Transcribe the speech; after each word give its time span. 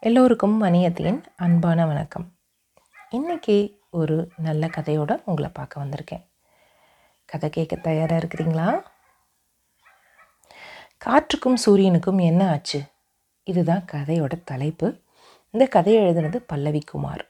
எல்லோருக்கும் 0.00 0.62
மணியத்தியின் 0.62 1.24
அன்பான 1.36 1.86
வணக்கம். 1.86 2.32
இன்றைக்கி 3.10 3.78
ஒரு 3.90 4.30
நல்ல 4.36 4.66
கதையோட 4.66 5.22
உங்களை 5.24 5.50
பார்க்க 5.54 5.84
வந்திருக்கேன். 5.84 6.26
கதை 7.24 7.50
கேட்க 7.50 7.76
தயாராக 7.76 8.26
இருக்கிறீங்களா? 8.26 8.82
காற்றுக்கும் 11.04 11.54
சூரியனுக்கும் 11.66 12.22
என்ன 12.22 12.50
ஆச்சு? 12.50 12.82
இதுதான் 13.44 13.84
கதையோட 13.92 14.30
தலைப்பு. 14.44 15.00
இந்த 15.50 15.66
கதையை 15.66 16.02
எழுதுனது 16.02 16.36
பல்லவி 16.46 16.80
குமார். 16.80 17.26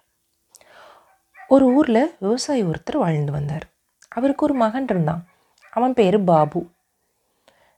ஒரு 1.48 1.66
ஊரில் 1.66 2.16
விவசாயி 2.18 2.64
ஒருத்தர் 2.64 2.96
வாழ்ந்து 2.96 3.32
வந்தார். 3.32 3.66
அவருக்கு 4.08 4.44
ஒரு 4.44 4.54
மகன் 4.54 4.86
இருந்தான். 4.88 5.26
அவன் 5.70 5.94
பேர் 5.94 6.24
பாபு. 6.24 6.70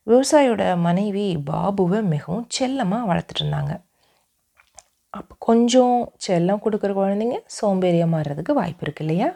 விவசாயியோட 0.07 0.77
மனைவி 0.77 1.43
பாபுவை 1.47 2.03
மிகவும் 2.03 2.47
செல்லமாக 2.49 3.15
வளர்த்துட்டு 3.15 3.43
இருந்தாங்க. 3.43 3.87
அப்போ 5.11 5.35
கொஞ்சம் 5.39 6.13
செல்லம் 6.27 6.63
கொடுக்குற 6.65 6.93
குழந்தைங்க 7.01 7.37
சோம்பேறியாக 7.61 8.13
மாறுறதுக்கு 8.15 8.53
வாய்ப்பு 8.53 8.83
இருக்கு 8.83 9.05
இல்லையா? 9.05 9.29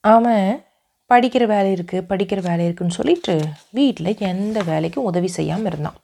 அவன் 0.00 0.64
படிக்கிற 1.12 1.46
வேலை 1.46 1.68
இருக்குது 1.74 2.06
படிக்கிற 2.08 2.40
வேலை 2.42 2.64
இருக்குன்னு 2.64 2.98
சொல்லிட்டு 3.00 3.34
வீட்டில் 3.70 4.18
எந்த 4.18 4.62
வேலைக்கும் 4.62 5.08
உதவி 5.10 5.28
செய்யாமல் 5.28 5.70
இருந்தான். 5.72 5.98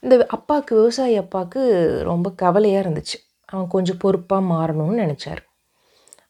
இந்த 0.00 0.26
அப்பாவுக்கு 0.26 0.74
விவசாயி 0.76 1.16
அப்பாவுக்கு 1.16 1.62
ரொம்ப 2.10 2.30
கவலையாக 2.42 2.82
இருந்துச்சு. 2.84 3.18
அவன் 3.46 3.68
கொஞ்சம் 3.68 3.98
பொறுப்பாக 3.98 4.42
மாறணும்னு 4.42 5.02
நினச்சார். 5.04 5.42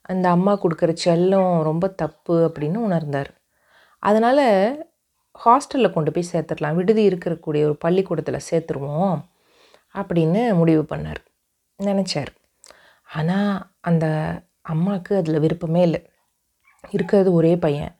அந்த 0.03 0.29
அம்மா 0.29 0.53
கொடுக்குற 0.53 0.93
செல்லம் 1.05 1.63
ரொம்ப 1.63 1.89
தப்பு 1.89 2.37
அப்படின்னு 2.49 2.79
உணர்ந்தார். 2.89 3.31
அதனால் 3.99 4.47
ஹாஸ்டலில் 5.45 5.95
கொண்டு 5.95 6.13
போய் 6.13 6.31
சேர்த்துடலாம். 6.33 6.75
விடுதி 6.75 7.09
இருக்கக்கூடிய 7.09 7.63
ஒரு 7.69 7.77
பள்ளிக்கூடத்தில் 7.77 8.47
சேர்த்துருவோம். 8.51 9.17
அப்படின்னு 9.95 10.55
முடிவு 10.55 10.83
பண்ணார். 10.83 11.21
நினச்சார். 11.79 12.31
ஆனால் 13.09 13.71
அந்த 13.81 14.07
அம்மாவுக்கு 14.63 15.17
அதில் 15.17 15.41
விருப்பமே 15.41 15.83
இல்லை. 15.83 16.07
இருக்கிறது 16.91 17.33
ஒரே 17.33 17.57
பையன். 17.57 17.95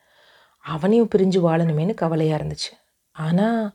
அவனையும் 0.65 1.09
பிரிஞ்சு 1.15 1.39
வாழணுமேனு 1.49 1.95
கவலையாக 1.95 2.45
இருந்துச்சு. 2.45 2.73
ஆனால் 3.13 3.75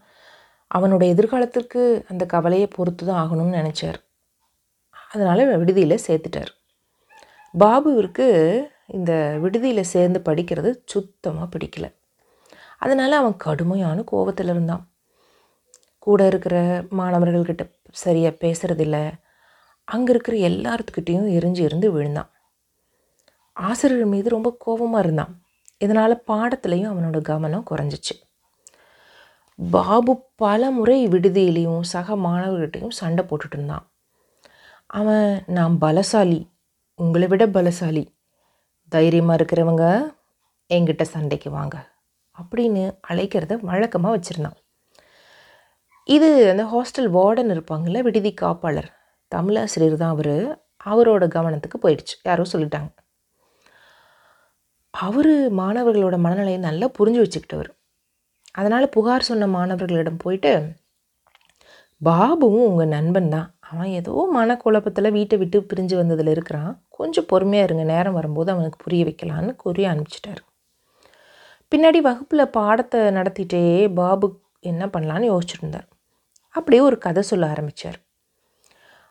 அவனோட 0.76 1.04
எதிர்காலத்திற்கு 1.04 2.06
அந்த 2.08 2.26
கவலையை 2.26 2.68
பொறுத்து 2.68 3.06
தான் 3.06 3.22
ஆகணும்னு 3.24 3.60
நினச்சார். 3.62 4.00
அதனால் 5.10 5.58
விடுதியில் 5.58 6.04
சேர்த்துட்டார். 6.08 6.52
பாபுவிற்கு 7.60 8.28
இந்த 8.88 9.38
விடுதியில் 9.42 9.90
சேர்ந்து 9.94 10.20
படிக்கிறது 10.26 10.70
சுத்தமாக 10.86 11.58
பிடிக்கல. 11.58 11.86
அதனால் 12.78 13.12
அவன் 13.12 13.38
கடுமையான 13.38 14.04
கோபத்தில் 14.04 14.48
இருந்தான் 14.48 14.84
கூட 16.08 16.26
இருக்கிற 16.26 16.56
மாணவர்கள்கிட்ட 16.98 17.64
சரியாக 18.04 18.36
பேசுகிறதில்ல 18.42 18.98
அங்கே 19.88 20.12
இருக்கிற 20.12 20.36
எல்லாத்துக்கிட்டேயும் 20.38 21.30
எரிஞ்சு 21.38 21.60
இருந்து 21.60 21.88
விழுந்தான். 21.92 22.32
ஆசிரியர் 23.54 24.06
மீது 24.06 24.30
ரொம்ப 24.30 24.50
கோபமாக 24.60 25.04
இருந்தான். 25.04 25.34
இதனால் 25.78 26.24
பாடத்துலேயும் 26.28 26.90
அவனோட 26.92 27.22
கவனம் 27.22 27.66
குறைஞ்சிச்சு. 27.70 28.16
பாபு 29.72 30.14
பல 30.36 30.72
முறை 30.72 31.08
விடுதியிலையும் 31.08 31.82
சக 31.94 32.16
மாணவர்கிட்டையும் 32.16 32.98
சண்டை 33.00 33.26
போட்டுட்டு 33.26 33.56
இருந்தான். 33.56 33.86
அவன் 35.00 35.44
நான் 35.48 35.78
பலசாலி. 35.82 36.40
உங்களை 37.00 37.28
விட 37.28 37.46
பலசாலி. 37.48 38.06
தைரியமாக 38.90 39.40
இருக்கிறவங்க 39.40 39.86
என்கிட்ட 40.74 41.04
சண்டைக்கு 41.14 41.50
வாங்க. 41.52 41.78
அப்படின்னு 42.38 42.86
அழைக்கிறத 43.10 43.54
வழக்கமாக 43.62 44.16
வச்சுருந்தான். 44.18 44.58
இது 46.08 46.28
அந்த 46.52 46.64
ஹாஸ்டல் 46.64 47.10
வார்டன் 47.18 47.52
இருப்பாங்கள்ல 47.54 48.02
விடுதி 48.02 48.34
காப்பாளர். 48.42 48.90
தமிழாசிரியர் 49.32 49.96
தான் 49.96 50.10
அவர். 50.10 50.36
அவரோட 50.86 51.24
கவனத்துக்கு 51.28 51.78
போயிடுச்சு. 51.84 52.16
யாரோ 52.24 52.44
சொல்லிட்டாங்க. 52.54 52.90
அவர் 54.94 55.34
மாணவர்களோட 55.62 56.18
மனநிலையை 56.18 56.60
நல்லா 56.60 56.88
புரிஞ்சு 57.00 57.20
வச்சுக்கிட்டவர். 57.24 57.72
அதனால் 58.52 58.90
புகார் 58.90 59.28
சொன்ன 59.30 59.48
மாணவர்களிடம் 59.48 60.24
போயிட்டு 60.24 60.52
பாபுவும் 62.02 62.68
உங்கள் 62.70 62.88
நண்பன் 62.88 63.30
தான். 63.30 63.48
அவன் 63.70 63.92
ஏதோ 64.00 64.14
மனக்குழப்பத்தில் 64.36 65.12
வீட்டை 65.12 65.38
விட்டு 65.38 65.58
பிரிஞ்சு 65.62 65.96
வந்ததில் 65.96 66.28
இருக்கிறான். 66.28 66.72
கொஞ்சம் 66.90 67.26
பொறுமையாக 67.26 67.68
இருங்க. 67.68 67.84
நேரம் 67.94 68.14
வரும்போது 68.14 68.52
அவனுக்கு 68.52 68.80
புரிய 68.84 69.04
வைக்கலான்னு 69.06 69.56
கூறி 69.56 69.86
அனுப்பிச்சிட்டாரு. 69.86 70.42
பின்னாடி 71.72 72.02
வகுப்பில் 72.02 72.54
பாடத்தை 72.58 73.00
நடத்திட்டே 73.20 73.64
பாபு 73.94 74.28
என்ன 74.62 74.84
பண்ணலான்னு 74.86 75.32
யோசிச்சுருந்தார் 75.34 75.88
அப்படியே 76.60 76.82
ஒரு 76.82 76.98
கதை 76.98 77.22
சொல்ல 77.24 77.48
ஆரம்பித்தார் 77.48 78.00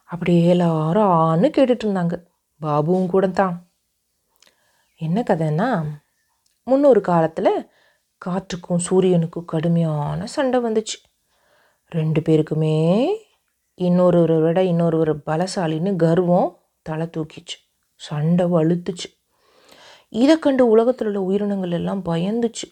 அப்படியே 0.04 0.46
எல்லாரும் 0.46 1.12
ஆன்னு 1.24 1.48
கேட்டுட்டு 1.56 1.84
இருந்தாங்க. 1.86 2.14
பாபுவும் 2.60 3.06
கூட 3.06 3.26
தான். 3.26 3.70
என்ன 5.00 5.24
கதைன்னா 5.30 5.68
முன்னொரு 6.62 7.00
காலத்தில் 7.00 7.52
காற்றுக்கும் 8.26 8.84
சூரியனுக்கும் 8.90 9.44
கடுமையான 9.44 10.26
சண்டை 10.26 10.60
வந்துச்சு. 10.60 10.98
ரெண்டு 11.88 12.20
பேருக்குமே 12.20 12.76
இன்னொருவரை 13.80 14.38
விட 14.42 14.62
இன்னொருவர் 14.62 15.12
பலசாலின்னு 15.16 15.96
கர்வம் 15.96 16.48
தலை 16.82 17.06
தூக்கிச்சு. 17.16 17.56
சண்டை 17.94 18.46
வலுத்துச்சு. 18.46 19.08
இதை 20.08 20.38
கண்டு 20.38 20.68
உலகத்தில் 20.68 21.06
உள்ள 21.06 21.20
உயிரினங்கள் 21.20 21.70
எல்லாம் 21.70 22.02
பயந்துச்சு. 22.04 22.66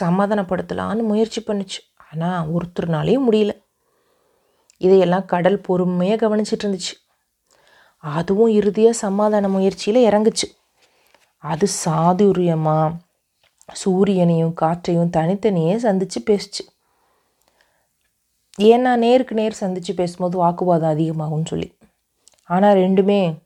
சமாதானப்படுத்தலான்னு 0.00 1.02
முயற்சி 1.02 1.40
பண்ணுச்சு. 1.46 1.80
ஆனால் 2.10 2.48
ஒருத்தர்னாலேயும் 2.56 3.26
முடியல. 3.30 3.52
இதையெல்லாம் 4.76 5.24
கடல் 5.24 5.60
பொறுமையாக 5.60 6.20
கவனிச்சிட்டு 6.24 6.64
இருந்துச்சு 6.64 6.94
அதுவும் 8.04 8.48
இறுதியாக 8.48 8.96
சமாதான 8.96 9.48
முயற்சியில் 9.48 10.06
இறங்குச்சு. 10.08 10.46
அது 11.38 11.66
சாதுரியமாக 11.84 12.94
சூரியனையும் 13.82 14.54
காற்றையும் 14.54 15.10
தனித்தனியே 15.10 15.76
சந்தித்து 15.76 16.20
பேசுச்சு. 16.30 16.62
ஏன்னா 18.60 18.96
நேருக்கு 18.96 19.34
நேர் 19.34 19.52
சந்தித்து 19.52 19.94
பேசும்போது 19.94 20.36
வாக்குவாதம் 20.36 20.92
அதிகமாகும்னு 20.94 21.50
சொல்லி. 21.52 21.68
ஆனால் 22.44 22.76
ரெண்டுமே 22.76 23.42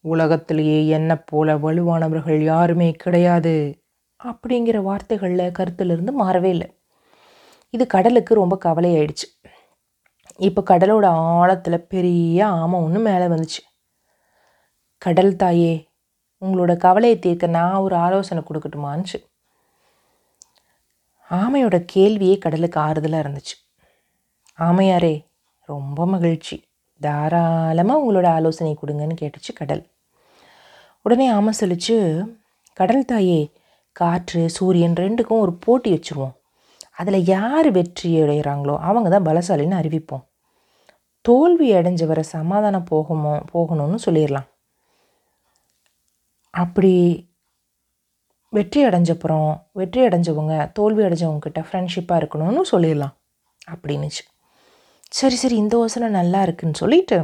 உலகத்திலேயே 0.00 0.88
என்ன 0.88 1.16
போல 1.16 1.56
வலுவானவர்கள் 1.56 2.40
யாருமே 2.42 2.90
கிடையாது 2.92 3.54
அப்படிங்கிற 4.20 4.76
வார்த்தைகளில் 4.82 5.56
கருத்துலேருந்து 5.58 6.12
மாறவே 6.22 6.44
இல்லை. 6.44 6.68
இது 7.70 7.86
கடலுக்கு 7.86 8.34
ரொம்ப 8.34 8.58
கவலையாயிடுச்சு. 8.64 9.26
இப்போ 10.46 10.60
கடலோட 10.70 11.06
ஆழத்தில் 11.38 11.86
பெரிய 11.92 12.46
ஆமை 12.46 12.76
ஒன்று 12.84 13.00
மேலே 13.06 13.26
வந்துச்சு. 13.32 13.60
கடல் 14.98 15.36
தாயே 15.36 15.72
உங்களோட 16.42 16.72
கவலையை 16.76 17.18
தீர்க்க 17.18 17.46
நான் 17.56 17.82
ஒரு 17.86 17.94
ஆலோசனை 17.96 18.42
கொடுக்கட்டுமான்ச்சு 18.46 19.18
ஆமையோட 21.30 21.76
கேள்வியே 21.94 22.36
கடலுக்கு 22.38 22.80
ஆறுதலாக 22.80 23.24
இருந்துச்சு. 23.24 23.56
ஆமையாரே 24.58 25.14
ரொம்ப 25.64 26.06
மகிழ்ச்சி. 26.06 26.56
தாராளமாக 27.00 28.00
உங்களோட 28.02 28.26
ஆலோசனை 28.36 28.72
கொடுங்கன்னு 28.78 29.20
கேட்டுச்சு 29.22 29.52
கடல். 29.60 29.84
உடனே 31.02 31.28
ஆமை 31.36 31.52
சொல்லிச்சு 31.60 31.96
கடல் 32.80 33.04
தாயே 33.04 33.40
காற்று 33.92 34.42
சூரியன் 34.56 34.98
ரெண்டுக்கும் 35.04 35.44
ஒரு 35.44 35.52
போட்டி 35.64 35.90
வச்சுருவோம். 35.94 36.34
அதில் 37.00 37.28
யார் 37.34 37.70
வெற்றி 37.70 38.10
அடைகிறாங்களோ 38.22 38.74
அவங்க 38.88 39.08
தான் 39.10 39.28
பலசாலின்னு 39.28 39.80
அறிவிப்போம். 39.82 40.24
தோல்வி 41.24 41.68
அடைஞ்சவரை 41.74 42.24
சமாதானம் 42.36 42.88
போகுமோ 42.90 43.34
போகணும்னு 43.52 43.98
சொல்லிடலாம் 44.06 44.48
அப்படி 46.54 46.92
வெற்றி 48.52 48.80
அடைஞ்சப்புறம் 48.86 49.50
வெற்றி 49.72 50.00
அடைஞ்சவங்க 50.06 50.54
தோல்வி 50.72 51.02
அடைஞ்சவங்கக்கிட்ட 51.02 51.60
ஃப்ரெண்ட்ஷிப்பாக 51.66 52.20
இருக்கணும்னு 52.20 52.62
சொல்லிடலாம் 52.72 53.14
அப்படின்னுச்சு. 53.72 54.22
சரி 55.18 55.34
சரி 55.34 55.56
இந்த 55.56 55.74
யோசனை 55.76 56.08
நல்லா 56.08 56.40
இருக்குன்னு 56.42 56.80
சொல்லிட்டு 56.82 57.18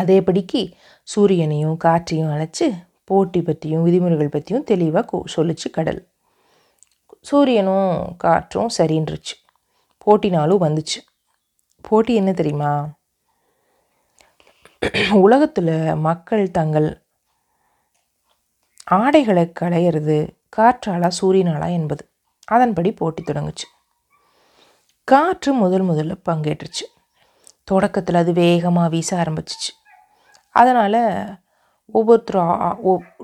அதேபடிக்கு 0.00 0.60
சூரியனையும் 1.08 1.76
காற்றையும் 1.76 2.32
அழைச்சி 2.34 2.66
போட்டி 3.04 3.40
பற்றியும் 3.42 3.84
விதிமுறைகள் 3.86 4.34
பற்றியும் 4.34 4.64
தெளிவாக 4.64 5.22
சொல்லிச்சு 5.36 5.68
கடல். 5.70 6.00
சூரியனும் 7.20 8.16
காற்றும் 8.16 8.70
சரின்றுச்சு. 8.78 9.34
போட்டினாலும் 10.06 10.62
வந்துச்சு. 10.66 10.98
போட்டி 11.88 12.14
என்ன 12.14 12.32
தெரியுமா? 12.32 12.72
உலகத்தில் 15.12 15.94
மக்கள் 15.94 16.50
தங்கள் 16.50 16.88
ஆடைகளை 18.84 19.52
களையிறது 19.60 20.16
காற்றாலா 20.56 21.10
சூரியனாலா 21.20 21.68
என்பது. 21.70 22.08
அதன்படி 22.44 22.92
போட்டி 22.92 23.22
தொடங்குச்சு. 23.22 23.68
காற்று 25.04 25.52
முதல் 25.52 25.84
முதல்ல 25.84 26.14
பங்கேற்றுச்சு. 26.28 26.86
தொடக்கத்தில் 27.64 28.14
அது 28.14 28.32
வேகமாக 28.32 28.88
வீச 28.88 29.16
ஆரம்பிச்சிச்சு. 29.16 29.72
அதனால் 30.50 31.02
ஒவ்வொருத்தரும் 31.86 32.80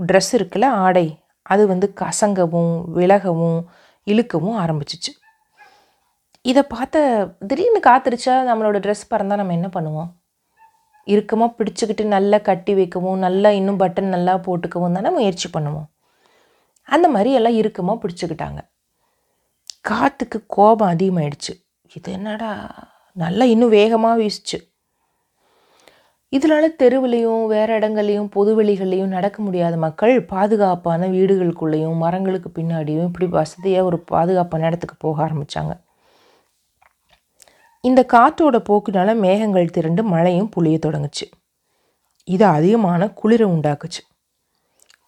ட்ரெஸ் 0.06 0.32
இருக்குல்ல 0.32 0.64
ஆடை. 0.64 1.06
அது 1.42 1.66
வந்து 1.66 1.92
கசங்கவும் 2.00 2.84
விலகவும் 2.90 3.58
இழுக்கவும் 4.06 4.58
ஆரம்பிச்சிச்சு. 4.64 5.12
இதை 6.50 6.62
பார்த்த 6.62 6.98
திடீர்னு 7.48 7.80
காத்திருச்சா? 7.86 8.34
நம்மளோட 8.48 8.76
ட்ரெஸ் 8.84 9.10
பறந்தால் 9.10 9.40
நம்ம 9.40 9.54
என்ன 9.58 9.68
பண்ணுவோம்? 9.76 10.10
இறுக்கமாக 11.06 11.50
பிடிச்சிக்கிட்டு 11.58 12.04
நல்லா 12.14 12.38
கட்டி 12.48 12.72
வைக்கவும் 12.78 13.22
நல்லா 13.26 13.50
இன்னும் 13.58 13.80
பட்டன் 13.82 14.14
நல்லா 14.14 14.34
போட்டுக்கவும் 14.46 14.96
தானே 14.96 15.10
முயற்சி 15.10 15.48
பண்ணுவோம். 15.56 15.88
அந்த 16.88 17.06
மாதிரி 17.14 17.30
எல்லாம் 17.38 17.58
இறுக்கமாக 17.60 18.00
பிடிச்சிக்கிட்டாங்க. 18.02 18.60
காற்றுக்கு 19.90 20.38
கோபம் 20.56 20.92
அதிகமாயிடுச்சு. 20.94 21.52
இது 21.96 22.12
என்னடா? 22.12 22.50
நல்லா 23.16 23.44
இன்னும் 23.44 23.74
வேகமாக 23.78 24.20
வீசிச்சு. 24.22 24.58
இதனால 26.32 26.64
தெருவிலையும் 26.80 27.42
வேறு 27.52 27.72
இடங்கள்லையும் 27.78 28.30
பொதுவெளிகள்லையும் 28.36 29.14
நடக்க 29.16 29.38
முடியாத 29.42 29.74
மக்கள் 29.84 30.14
பாதுகாப்பான 30.32 31.08
வீடுகளுக்குள்ளேயும் 31.16 32.00
மரங்களுக்கு 32.04 32.50
பின்னாடியும் 32.58 33.06
இப்படி 33.10 33.28
வசதியாக 33.38 33.88
ஒரு 33.90 34.00
பாதுகாப்பான 34.12 34.66
இடத்துக்கு 34.70 34.96
போக 35.06 35.22
ஆரம்பித்தாங்க 35.26 35.74
இந்த 37.88 38.00
காற்றோட 38.12 38.56
போக்குனால 38.68 39.10
மேகங்கள் 39.24 39.74
திரண்டு 39.76 40.02
மழையும் 40.12 40.52
புளிய 40.54 40.76
தொடங்குச்சு. 40.86 41.26
இது 42.28 42.44
அதிகமான 42.56 43.02
குளிரை 43.20 43.46
உண்டாக்குச்சு. 43.54 44.02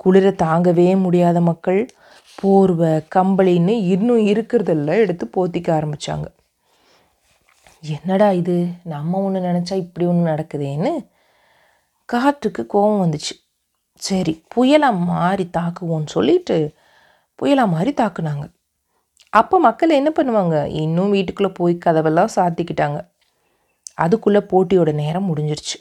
குளிரை 0.05 0.33
தாங்கவே 0.45 0.89
முடியாத 1.05 1.39
மக்கள் 1.51 1.81
போர்வை 2.39 2.93
கம்பளின்னு 3.15 3.75
இன்னும் 3.95 4.27
இருக்கிறதெல்லாம் 4.33 5.03
எடுத்து 5.05 5.25
போத்திக்க 5.37 5.69
ஆரம்பித்தாங்க 5.79 6.27
என்னடா 7.95 8.29
இது? 8.41 8.57
நம்ம 8.93 9.21
ஒன்று 9.25 9.41
நினச்சா 9.49 9.75
இப்படி 9.85 10.05
ஒன்று 10.11 10.31
நடக்குதேன்னு 10.33 10.93
காற்றுக்கு 12.09 12.63
கோபம் 12.73 13.03
வந்துச்சு. 13.05 13.35
சரி 14.07 14.35
புயலாக 14.55 15.05
மாறி 15.11 15.45
தாக்குவோன்னு 15.59 16.11
சொல்லிட்டு 16.17 16.57
புயலாக 17.39 17.73
மாறி 17.75 17.93
தாக்குனாங்க. 18.01 18.45
அப்போ 19.31 19.59
மக்கள் 19.59 19.91
என்ன 19.91 20.13
பண்ணுவாங்க? 20.17 20.67
இன்னும் 20.67 21.11
வீட்டுக்குள்ளே 21.11 21.53
போய் 21.53 21.79
கதவெல்லாம் 21.85 22.35
சாத்திக்கிட்டாங்க. 22.37 23.09
அதுக்குள்ளே 23.95 24.39
போட்டியோட 24.39 24.93
நேரம் 24.93 25.37
முடிஞ்சிருச்சு. 25.37 25.77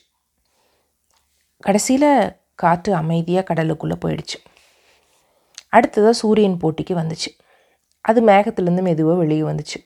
கடைசியில் 1.59 2.37
காற்று 2.55 2.95
அமைதியாக 2.95 3.53
கடலுக்குள்ளே 3.53 3.95
போயிடுச்சு. 4.05 4.37
அடுத்ததாக 5.67 6.13
சூரியன் 6.13 6.59
போட்டிக்கு 6.61 6.93
வந்துச்சு. 6.93 7.29
அது 8.01 8.21
மேகத்துலேருந்து 8.21 8.81
மெதுவாக 8.81 9.17
வெளியே 9.17 9.41
வந்துச்சு. 9.41 9.79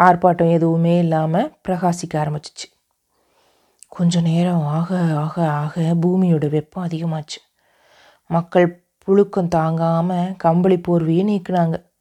ஆர்ப்பாட்டம் 0.00 0.52
எதுவுமே 0.52 0.98
இல்லாமல் 0.98 1.52
பிரகாசிக்க 1.68 2.14
ஆரம்பிச்சிச்சு. 2.14 2.66
கொஞ்சம் 3.88 4.22
நேரம் 4.22 4.66
ஆக 4.66 4.98
ஆக 5.14 5.50
ஆக 5.50 5.80
பூமியோட 5.80 6.48
வெப்பம் 6.48 6.84
அதிகமாச்சு. 6.84 7.38
மக்கள் 8.26 8.86
புழுக்கம் 9.06 9.48
தாங்காமல் 9.48 10.36
கம்பளி 10.36 10.76
போர்வையும் 10.76 11.30
நீக்குனாங்க. 11.30 11.91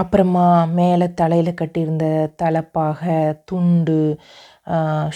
அப்புறமா 0.00 0.46
மேலே 0.78 1.06
தலையில் 1.20 1.58
கட்டியிருந்த 1.60 2.06
தலைப்பாக 2.40 3.02
துண்டு 3.48 3.98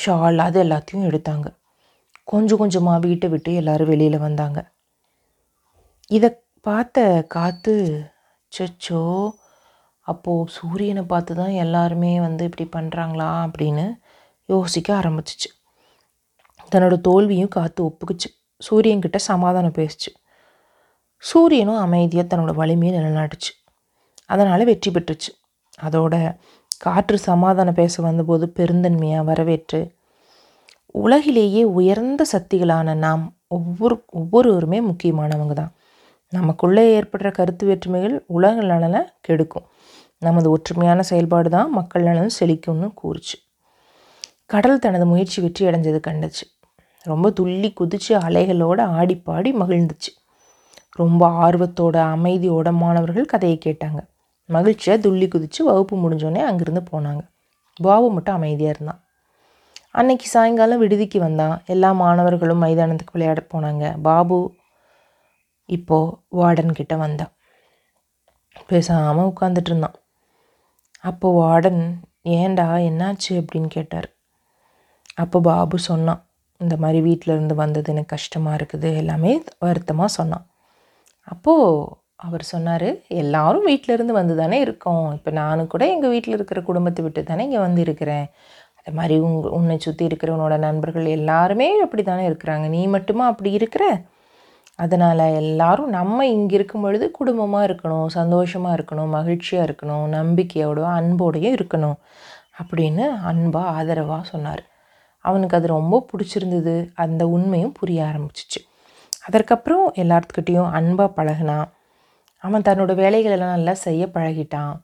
ஷால் 0.03 0.41
அது 0.47 0.59
எல்லாத்தையும் 0.65 1.07
எடுத்தாங்க. 1.11 1.49
கொஞ்சம் 2.33 2.61
கொஞ்சமாக 2.63 3.05
வீட்டை 3.07 3.29
விட்டு 3.33 3.53
எல்லோரும் 3.61 3.91
வெளியில் 3.93 4.25
வந்தாங்க. 4.27 4.59
இதை 6.11 6.31
பார்த்த 6.67 7.05
காற்று 7.35 7.77
சச்சோ 8.53 9.05
அப்போது 10.07 10.51
சூரியனை 10.57 11.03
பார்த்து 11.13 11.33
தான் 11.41 11.55
எல்லாருமே 11.65 12.13
வந்து 12.27 12.43
இப்படி 12.49 12.67
பண்ணுறாங்களா 12.77 13.29
அப்படின்னு 13.47 13.85
யோசிக்க 14.49 14.89
ஆரம்பிச்சிச்சு. 15.01 15.49
தன்னோட 16.73 16.97
தோல்வியும் 17.09 17.55
காற்று 17.57 17.81
ஒப்புக்குச்சு. 17.89 18.29
சூரியன்கிட்ட 18.63 19.19
சமாதானம் 19.31 19.79
பேசிச்சு. 19.81 20.11
சூரியனும் 21.23 21.83
அமைதியாக 21.87 22.27
தன்னோட 22.31 22.53
வலிமையை 22.61 22.93
நிலநாட்டுச்சு. 22.99 23.53
அதனால் 24.33 24.69
வெற்றி 24.71 24.91
பெற்றுச்சு. 24.91 25.31
அதோட 25.87 26.15
காற்று 26.79 27.17
சமாதானம் 27.31 27.79
பேச 27.81 27.95
வந்தபோது 28.03 28.45
பெருந்தன்மையாக 28.59 29.29
வரவேற்று 29.31 29.81
உலகிலேயே 30.95 31.63
உயர்ந்த 31.79 32.23
சக்திகளான 32.33 32.95
நாம் 33.05 33.25
ஒவ்வொரு 33.57 33.97
ஒவ்வொருவருமே 34.21 34.79
முக்கியமானவங்க 34.81 35.53
தான். 35.53 35.73
நமக்குள்ளே 36.33 36.85
ஏற்படுற 36.97 37.29
கருத்து 37.39 37.65
வேற்றுமைகள் 37.67 38.17
உலக 38.37 38.57
நலனை 38.63 39.01
கெடுக்கும். 39.27 39.67
நமது 40.19 40.49
ஒற்றுமையான 40.55 41.01
செயல்பாடு 41.11 41.49
தான் 41.51 41.71
மக்கள் 41.71 42.07
நலன் 42.09 42.37
செழிக்கும்னு 42.39 42.89
கூறுச்சு. 43.03 43.37
கடல் 44.47 44.83
தனது 44.85 45.05
முயற்சி 45.07 45.39
வெற்றி 45.45 45.63
அடைஞ்சது 45.69 46.01
கண்டுச்சு. 46.09 46.45
ரொம்ப 47.05 47.27
துள்ளி 47.31 47.69
குதிச்சு 47.81 48.13
அலைகளோட 48.27 48.81
ஆடி 48.99 49.17
பாடி 49.27 49.51
மகிழ்ந்துச்சு. 49.53 50.11
ரொம்ப 51.01 51.23
ஆர்வத்தோட 51.47 51.97
அமைதியோட 52.15 52.69
மாணவர்கள் 52.83 53.33
கதையை 53.33 53.59
கேட்டாங்க. 53.67 54.01
மகிழ்ச்சியாக 54.57 55.03
துள்ளி 55.03 55.27
குதித்து 55.29 55.61
வகுப்பு 55.65 55.95
முடிஞ்சோடனே 56.03 56.43
அங்கேருந்து 56.49 56.83
போனாங்க. 56.93 57.23
பாபு 57.81 58.07
மட்டும் 58.11 58.35
அமைதியாக 58.35 58.75
இருந்தான். 58.77 59.01
அன்னைக்கு 59.91 60.27
சாயங்காலம் 60.27 60.83
விடுதிக்கு 60.83 61.19
வந்தான். 61.19 61.55
எல்லா 61.67 61.91
மாணவர்களும் 61.93 62.63
மைதானத்துக்கு 62.63 63.15
விளையாட 63.17 63.41
போனாங்க. 63.53 63.85
பாபு 64.01 64.39
இப்போது 65.69 66.17
வார்டன் 66.37 66.73
கிட்ட 66.73 66.95
வந்தான். 66.97 67.33
பேசாமல் 68.67 69.31
உட்காந்துட்டு 69.31 69.71
இருந்தான். 69.73 69.97
அப்போ 71.01 71.29
வார்டன் 71.41 71.83
ஏண்டா 72.23 72.67
என்னாச்சு? 72.89 73.33
அப்படின்னு 73.41 73.69
கேட்டார். 73.69 74.09
அப்போ 75.15 75.41
பாபு 75.41 75.79
சொன்னான் 75.91 76.23
இந்த 76.61 76.75
மாதிரி 76.77 76.99
வீட்டில் 77.01 77.35
இருந்து 77.35 77.55
வந்தது 77.55 77.89
எனக்கு 77.93 78.15
கஷ்டமாக 78.17 78.57
இருக்குது. 78.57 78.89
எல்லாமே 78.97 79.33
வருத்தமாக 79.59 80.11
சொன்னான். 80.19 80.47
அப்போது 81.29 81.69
அவர் 82.27 82.45
சொன்னார் 82.53 82.89
எல்லாரும் 83.23 83.67
வீட்டில் 83.71 83.95
இருந்து 83.97 84.15
வந்து 84.19 84.35
தானே 84.41 84.59
இருக்கோம். 84.67 85.07
இப்போ 85.17 85.31
நானும் 85.41 85.71
கூட 85.75 85.85
எங்கள் 85.95 86.13
வீட்டில் 86.15 86.37
இருக்கிற 86.39 86.61
குடும்பத்தை 86.69 87.03
விட்டு 87.05 87.23
தானே 87.31 87.45
இங்கே 87.49 87.61
வந்து 87.67 87.81
இருக்கிறேன் 87.87 88.27
அது 88.81 88.93
மாதிரி 88.99 89.15
உங் 89.27 89.37
உன்னை 89.59 89.77
சுற்றி 89.85 90.05
இருக்கிறவனோட 90.09 90.55
நண்பர்கள் 90.67 91.07
எல்லாருமே 91.19 91.69
அப்படி 91.85 92.03
தானே 92.03 92.25
இருக்கிறாங்க. 92.31 92.67
நீ 92.77 92.83
மட்டுமா 92.97 93.25
அப்படி 93.33 93.51
இருக்கிற? 93.59 93.85
அதனால் 94.79 95.25
எல்லாரும் 95.41 95.91
நம்ம 95.99 96.27
இங்கே 96.37 96.55
இருக்கும் 96.59 96.85
பொழுது 96.85 97.07
குடும்பமாக 97.19 97.67
இருக்கணும் 97.69 98.07
சந்தோஷமாக 98.19 98.77
இருக்கணும் 98.79 99.11
மகிழ்ச்சியாக 99.17 99.67
இருக்கணும் 99.69 100.07
நம்பிக்கையோட 100.19 100.81
அன்போடையும் 100.99 101.57
இருக்கணும். 101.59 101.99
அப்படின்னு 102.61 103.05
அன்பாக 103.31 103.75
ஆதரவாக 103.79 104.25
சொன்னார். 104.33 104.63
அவனுக்கு 105.25 105.57
அது 105.59 105.67
ரொம்ப 105.77 106.03
பிடிச்சிருந்தது. 106.11 106.75
அந்த 107.05 107.23
உண்மையும் 107.37 107.77
புரிய 107.81 108.01
ஆரம்பிச்சிச்சு. 108.11 108.61
அதற்கப்புறம் 109.29 109.87
எல்லாத்துக்கிட்டேயும் 110.03 110.73
அன்பாக 110.79 111.11
பழகினான் 111.19 111.69
அவன் 112.45 112.67
தன்னோட 112.69 112.93
வேலைகளெல்லாம் 113.03 113.55
நல்லா 113.57 113.75
செய்ய 113.87 114.03
பழகிட்டான். 114.15 114.75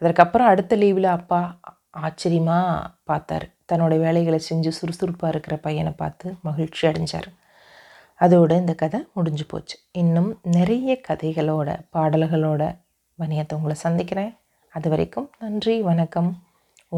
அதற்கப்புறம் 0.00 0.50
அடுத்த 0.52 0.76
லீவில் 0.76 1.08
அப்பா 1.16 1.40
ஆச்சரியமாக 2.06 2.88
பார்த்தார். 3.10 3.46
தன்னோட 3.70 3.94
வேலைகளை 4.04 4.40
செஞ்சு 4.48 4.70
சுறுசுறுப்பாக 4.78 5.32
இருக்கிற 5.34 5.54
பையனை 5.66 5.92
பார்த்து 6.02 6.26
மகிழ்ச்சி 6.48 6.82
அடைஞ்சார். 6.90 7.28
அதோடு 8.20 8.54
இந்த 8.62 8.74
கதை 8.82 9.00
முடிஞ்சு 9.16 9.44
போச்சு. 9.52 9.76
இன்னும் 10.02 10.30
நிறைய 10.56 11.00
கதைகளோட 11.08 11.68
பாடல்களோட 11.96 12.62
மணியத்தை 13.18 13.56
உங்களை 13.58 13.76
சந்திக்கிறேன். 13.86 14.32
அது 14.74 14.88
வரைக்கும் 14.92 15.28
நன்றி 15.44 15.74
வணக்கம். 15.90 16.30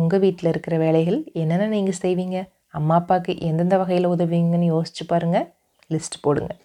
உங்கள் 0.01 0.23
வீட்டில் 0.25 0.51
இருக்கிற 0.53 0.75
வேலைகள் 0.85 1.21
என்னென்ன 1.43 1.71
நீங்கள் 1.77 2.01
செய்வீங்க? 2.05 2.39
அம்மா 2.79 2.97
அப்பாவுக்கு 3.01 3.33
எந்தெந்த 3.49 3.77
வகையில் 3.83 4.13
உதவுவீங்கன்னு 4.15 4.73
யோசிச்சு 4.75 5.05
பாருங்கள் 5.13 5.47
லிஸ்ட் 5.93 6.23
போடுங்கள் 6.25 6.59